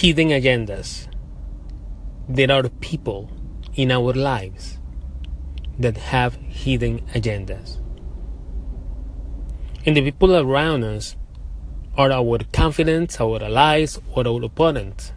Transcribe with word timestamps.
hidden 0.00 0.28
agendas. 0.28 1.08
There 2.28 2.52
are 2.52 2.68
people 2.68 3.30
in 3.74 3.90
our 3.90 4.12
lives 4.12 4.78
that 5.78 5.96
have 5.96 6.34
hidden 6.34 7.00
agendas. 7.14 7.78
And 9.86 9.96
the 9.96 10.02
people 10.02 10.36
around 10.36 10.84
us 10.84 11.16
are 11.96 12.12
our 12.12 12.40
confidants, 12.52 13.18
our 13.22 13.42
allies, 13.42 13.98
or 14.12 14.28
our 14.28 14.44
opponents. 14.44 15.12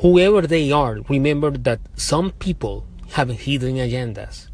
Whoever 0.00 0.42
they 0.42 0.70
are, 0.70 0.98
remember 1.08 1.50
that 1.52 1.80
some 1.94 2.32
people 2.32 2.86
have 3.12 3.30
hidden 3.30 3.76
agendas. 3.76 4.48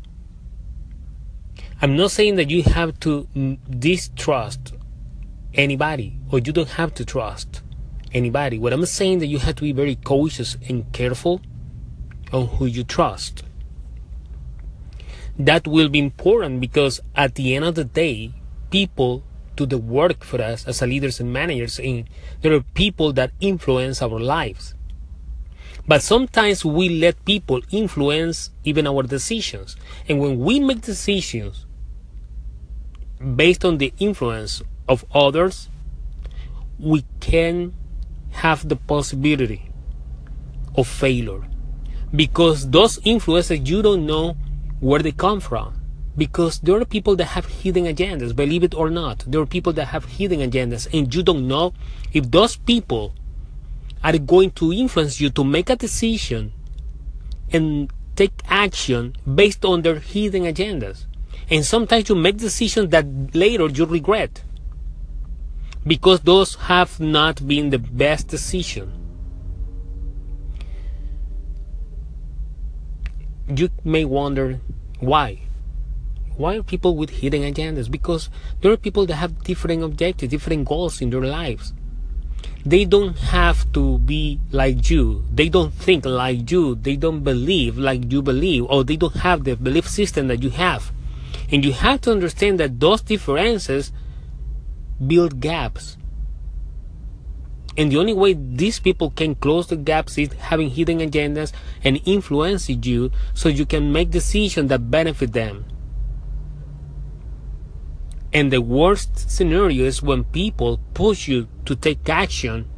I'm 1.82 1.96
not 1.96 2.12
saying 2.12 2.36
that 2.36 2.48
you 2.48 2.62
have 2.62 3.00
to 3.00 3.27
mm, 3.34 3.58
distrust 3.80 4.74
anybody 5.52 6.16
or 6.30 6.38
you 6.38 6.52
don't 6.52 6.77
have 6.79 6.95
to 6.95 7.04
trust 7.04 7.62
anybody. 8.12 8.58
What 8.58 8.72
I'm 8.72 8.86
saying 8.86 9.18
that 9.20 9.27
you 9.27 9.38
have 9.38 9.56
to 9.56 9.62
be 9.62 9.72
very 9.72 9.96
cautious 9.96 10.56
and 10.68 10.91
careful 10.92 11.41
on 12.32 12.46
who 12.46 12.66
you 12.66 12.84
trust. 12.84 13.42
That 15.38 15.66
will 15.66 15.88
be 15.88 15.98
important 15.98 16.60
because 16.60 17.01
at 17.15 17.34
the 17.34 17.54
end 17.54 17.65
of 17.65 17.74
the 17.74 17.84
day, 17.84 18.32
people 18.70 19.23
do 19.56 19.66
the 19.66 19.78
work 19.78 20.24
for 20.24 20.41
us 20.41 20.66
as 20.66 20.82
leaders 20.82 21.20
and 21.20 21.32
managers, 21.32 21.78
and 21.78 22.09
there 22.41 22.52
are 22.52 22.60
people 22.74 23.12
that 23.15 23.32
influence 23.41 24.02
our 24.02 24.18
lives. 24.18 24.74
But 25.87 26.02
sometimes 26.02 26.65
we 26.65 26.88
let 26.88 27.24
people 27.24 27.60
influence 27.70 28.51
even 28.65 28.87
our 28.87 29.02
decisions. 29.02 29.77
And 30.09 30.20
when 30.20 30.38
we 30.38 30.60
make 30.60 30.82
decisions 30.82 31.66
based 33.34 33.65
on 33.65 33.79
the 33.79 33.92
influence 33.98 34.62
of 34.88 35.04
others, 35.12 35.68
we 36.79 37.04
can 37.20 37.74
have 38.41 38.69
the 38.69 38.77
possibility 38.77 39.71
of 40.77 40.87
failure. 40.87 41.43
Because 42.15 42.71
those 42.71 42.99
influences 43.05 43.69
you 43.69 43.82
don't 43.82 44.07
know 44.07 44.37
where 44.80 45.01
they 45.01 45.13
come 45.13 45.41
from. 45.41 45.74
Because 46.16 46.59
there 46.60 46.77
are 46.80 46.85
people 46.85 47.16
that 47.16 47.27
have 47.37 47.47
hidden 47.47 47.85
agendas 47.85 48.35
believe 48.35 48.65
it 48.65 48.74
or 48.74 48.91
not. 48.91 49.24
There 49.27 49.41
are 49.41 49.47
people 49.47 49.73
that 49.74 49.87
have 49.87 50.05
hidden 50.05 50.41
agendas 50.41 50.88
and 50.93 51.15
you 51.15 51.23
don't 51.23 51.47
know 51.47 51.73
if 52.13 52.30
those 52.30 52.57
people 52.57 53.15
are 54.02 54.19
going 54.19 54.51
to 54.52 54.73
influence 54.73 55.21
you 55.21 55.30
to 55.30 55.45
make 55.45 55.71
a 55.71 55.77
decision 55.77 56.52
and 57.52 57.93
take 58.16 58.32
action 58.49 59.15
based 59.35 59.65
on 59.65 59.82
their 59.82 59.99
hidden 59.99 60.45
agendas. 60.45 61.07
And 61.51 61.65
sometimes 61.65 62.09
you 62.09 62.15
make 62.15 62.38
decisions 62.38 62.91
that 62.91 63.07
later 63.35 63.66
you 63.69 63.85
regret 63.85 64.43
because 65.91 66.21
those 66.21 66.55
have 66.71 67.00
not 67.00 67.44
been 67.49 67.71
the 67.71 67.78
best 67.81 68.28
decision. 68.28 68.93
You 73.49 73.71
may 73.82 74.05
wonder 74.05 74.60
why. 75.00 75.41
Why 76.37 76.59
are 76.59 76.62
people 76.62 76.94
with 76.94 77.10
hidden 77.10 77.43
agendas? 77.43 77.91
Because 77.91 78.31
there 78.60 78.71
are 78.71 78.77
people 78.77 79.05
that 79.06 79.16
have 79.16 79.43
different 79.43 79.82
objectives, 79.82 80.31
different 80.31 80.69
goals 80.69 81.00
in 81.00 81.10
their 81.10 81.22
lives. 81.22 81.72
They 82.65 82.84
don't 82.84 83.19
have 83.19 83.72
to 83.72 83.99
be 83.99 84.38
like 84.53 84.88
you. 84.91 85.25
They 85.34 85.49
don't 85.49 85.75
think 85.75 86.06
like 86.06 86.49
you. 86.53 86.77
They 86.77 86.94
don't 86.94 87.25
believe 87.25 87.77
like 87.77 88.12
you 88.12 88.22
believe, 88.22 88.65
or 88.66 88.84
they 88.84 88.94
don't 88.94 89.16
have 89.16 89.43
the 89.43 89.56
belief 89.56 89.88
system 89.88 90.28
that 90.28 90.41
you 90.41 90.50
have. 90.50 90.93
And 91.50 91.65
you 91.65 91.72
have 91.72 92.03
to 92.03 92.12
understand 92.12 92.60
that 92.60 92.78
those 92.78 93.03
differences 93.03 93.91
build 95.06 95.41
gaps. 95.41 95.97
And 97.76 97.91
the 97.91 97.98
only 97.98 98.12
way 98.12 98.34
these 98.34 98.81
people 98.81 99.10
can 99.10 99.34
close 99.37 99.69
the 99.69 99.76
gaps 99.76 100.19
is 100.19 100.32
having 100.34 100.70
hidden 100.70 100.98
agendas 100.98 101.53
and 101.82 102.00
influencing 102.04 102.82
you 102.82 103.10
so 103.32 103.48
you 103.48 103.65
can 103.65 103.92
make 103.92 104.10
decisions 104.10 104.69
that 104.69 104.91
benefit 104.91 105.32
them. 105.32 105.65
And 108.32 108.52
the 108.52 108.60
worst 108.60 109.30
scenario 109.30 109.84
is 109.86 110.02
when 110.02 110.25
people 110.25 110.80
push 110.94 111.26
you 111.26 111.48
to 111.64 111.75
take 111.75 112.08
action 112.08 112.69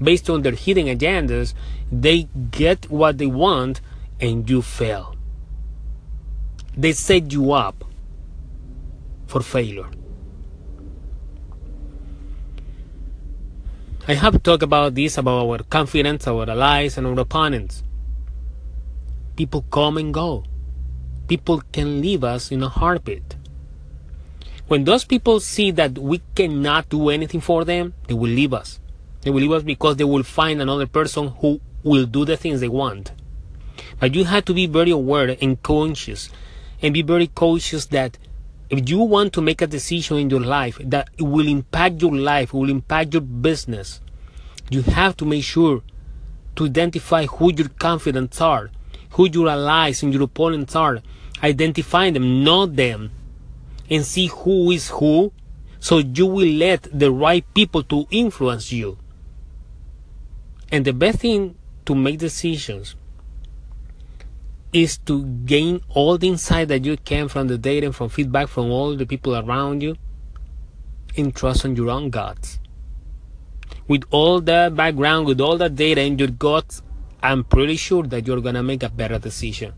based 0.00 0.28
on 0.28 0.42
their 0.42 0.52
hidden 0.52 0.86
agendas, 0.86 1.54
they 1.90 2.28
get 2.50 2.90
what 2.90 3.18
they 3.18 3.26
want 3.26 3.80
and 4.20 4.48
you 4.48 4.62
fail. 4.62 5.14
They 6.76 6.92
set 6.92 7.32
you 7.32 7.52
up 7.52 7.84
for 9.26 9.40
failure. 9.40 9.88
I 14.06 14.12
have 14.12 14.42
talked 14.42 14.62
about 14.62 14.94
this 14.94 15.16
about 15.16 15.46
our 15.46 15.58
confidence, 15.62 16.26
our 16.26 16.50
allies, 16.50 16.98
and 16.98 17.06
our 17.06 17.18
opponents. 17.18 17.82
People 19.34 19.64
come 19.70 19.96
and 19.96 20.12
go. 20.12 20.44
People 21.26 21.62
can 21.72 22.02
leave 22.02 22.22
us 22.22 22.52
in 22.52 22.62
a 22.62 22.68
heartbeat. 22.68 23.36
When 24.68 24.84
those 24.84 25.04
people 25.04 25.40
see 25.40 25.70
that 25.70 25.96
we 25.96 26.20
cannot 26.34 26.90
do 26.90 27.08
anything 27.08 27.40
for 27.40 27.64
them, 27.64 27.94
they 28.06 28.12
will 28.12 28.30
leave 28.30 28.52
us. 28.52 28.78
They 29.22 29.30
will 29.30 29.40
leave 29.40 29.52
us 29.52 29.62
because 29.62 29.96
they 29.96 30.04
will 30.04 30.22
find 30.22 30.60
another 30.60 30.86
person 30.86 31.28
who 31.40 31.62
will 31.82 32.04
do 32.04 32.26
the 32.26 32.36
things 32.36 32.60
they 32.60 32.68
want. 32.68 33.12
But 34.00 34.14
you 34.14 34.24
have 34.24 34.44
to 34.44 34.52
be 34.52 34.66
very 34.66 34.90
aware 34.90 35.34
and 35.40 35.62
conscious 35.62 36.28
and 36.82 36.92
be 36.92 37.00
very 37.00 37.28
cautious 37.28 37.86
that 37.86 38.18
if 38.78 38.88
you 38.88 38.98
want 38.98 39.32
to 39.34 39.42
make 39.42 39.62
a 39.62 39.66
decision 39.66 40.18
in 40.18 40.30
your 40.30 40.40
life 40.40 40.78
that 40.84 41.10
will 41.18 41.48
impact 41.48 42.00
your 42.02 42.14
life, 42.14 42.54
will 42.54 42.70
impact 42.70 43.14
your 43.14 43.20
business, 43.20 44.00
you 44.70 44.82
have 44.82 45.16
to 45.18 45.24
make 45.24 45.44
sure 45.44 45.82
to 46.56 46.64
identify 46.64 47.26
who 47.26 47.52
your 47.52 47.68
confidants 47.68 48.40
are, 48.40 48.70
who 49.10 49.28
your 49.28 49.48
allies 49.48 50.02
and 50.02 50.12
your 50.12 50.22
opponents 50.22 50.74
are. 50.76 51.00
Identify 51.42 52.10
them, 52.10 52.42
know 52.42 52.64
them, 52.64 53.10
and 53.90 54.04
see 54.04 54.28
who 54.28 54.70
is 54.70 54.88
who, 54.88 55.32
so 55.78 55.98
you 55.98 56.26
will 56.26 56.48
let 56.48 56.88
the 56.92 57.10
right 57.10 57.44
people 57.54 57.82
to 57.82 58.06
influence 58.10 58.72
you. 58.72 58.98
And 60.72 60.84
the 60.84 60.92
best 60.92 61.18
thing 61.18 61.56
to 61.84 61.94
make 61.94 62.18
decisions 62.18 62.96
is 64.74 64.98
to 64.98 65.24
gain 65.46 65.80
all 65.88 66.18
the 66.18 66.28
insight 66.28 66.66
that 66.66 66.84
you 66.84 66.96
can 66.96 67.28
from 67.28 67.46
the 67.46 67.56
data 67.56 67.86
and 67.86 67.94
from 67.94 68.08
feedback 68.08 68.48
from 68.48 68.72
all 68.72 68.96
the 68.96 69.06
people 69.06 69.36
around 69.36 69.80
you 69.84 69.94
and 71.16 71.34
trust 71.34 71.64
on 71.64 71.76
your 71.76 71.90
own 71.90 72.10
guts. 72.10 72.58
With 73.86 74.02
all 74.10 74.40
the 74.40 74.72
background, 74.74 75.26
with 75.26 75.40
all 75.40 75.56
the 75.56 75.70
data 75.70 76.00
in 76.00 76.18
your 76.18 76.28
guts, 76.28 76.82
I'm 77.22 77.44
pretty 77.44 77.76
sure 77.76 78.02
that 78.02 78.26
you're 78.26 78.40
gonna 78.40 78.64
make 78.64 78.82
a 78.82 78.88
better 78.88 79.20
decision. 79.20 79.74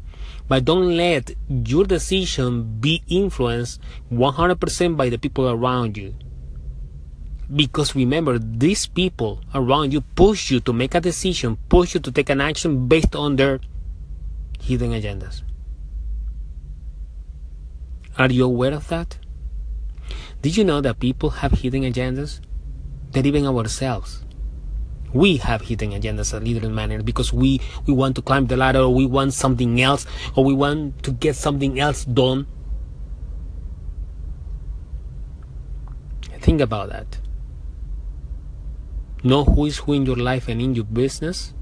But 0.49 0.65
don't 0.65 0.97
let 0.97 1.31
your 1.49 1.85
decision 1.85 2.79
be 2.81 3.03
influenced 3.07 3.81
100% 4.11 4.97
by 4.97 5.11
the 5.11 5.19
people 5.19 5.51
around 5.51 5.99
you. 5.99 6.15
Because 7.55 7.95
remember, 7.95 8.39
these 8.39 8.87
people 8.87 9.41
around 9.55 9.93
you 9.93 10.01
push 10.01 10.51
you 10.51 10.61
to 10.61 10.73
make 10.73 10.95
a 10.95 11.01
decision, 11.01 11.59
push 11.69 11.95
you 11.95 12.01
to 12.01 12.11
take 12.11 12.31
an 12.31 12.41
action 12.41 12.89
based 12.89 13.15
on 13.15 13.37
their 13.37 13.61
hidden 14.61 14.91
agendas. 14.93 15.43
Are 18.19 18.31
you 18.31 18.45
aware 18.45 18.73
of 18.73 18.89
that? 18.89 19.19
Did 20.43 20.57
you 20.57 20.65
know 20.65 20.81
that 20.81 21.01
people 21.01 21.31
have 21.31 21.53
hidden 21.53 21.83
agendas? 21.83 22.41
That 23.13 23.27
even 23.27 23.47
ourselves. 23.47 24.25
We 25.13 25.39
have 25.39 25.63
hidden 25.63 25.91
agendas 25.91 26.35
as 26.35 26.43
leaders 26.43 26.69
managers 26.69 27.03
because 27.03 27.33
we, 27.33 27.61
we 27.87 27.95
want 27.95 28.17
to 28.17 28.23
climb 28.23 28.47
the 28.47 28.57
ladder 28.57 28.81
or 28.81 28.95
we 28.95 29.07
want 29.07 29.33
something 29.33 29.81
else 29.81 30.07
or 30.35 30.45
we 30.45 30.55
want 30.55 31.03
to 31.05 31.13
get 31.13 31.37
something 31.37 31.81
else 31.81 32.05
done. 32.05 32.47
Think 36.41 36.61
about 36.61 36.91
that. 36.91 37.19
Know 39.25 39.45
who 39.45 39.67
is 39.67 39.79
who 39.79 39.95
in 39.95 40.07
your 40.07 40.17
life 40.17 40.47
and 40.49 40.63
in 40.63 40.75
your 40.75 40.85
business. 40.85 41.55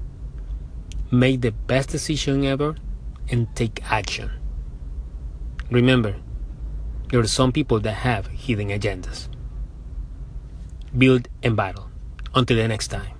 Make 1.15 1.39
the 1.39 1.51
best 1.51 1.91
decision 1.91 2.43
ever 2.43 2.75
and 3.29 3.47
take 3.55 3.79
action. 3.89 4.31
Remember, 5.71 6.17
there 7.07 7.21
are 7.21 7.27
some 7.27 7.53
people 7.53 7.79
that 7.79 7.93
have 8.03 8.27
hidden 8.27 8.67
agendas. 8.67 9.29
Build 10.97 11.29
and 11.41 11.55
battle. 11.55 11.89
Until 12.33 12.57
the 12.57 12.67
next 12.67 12.89
time. 12.89 13.14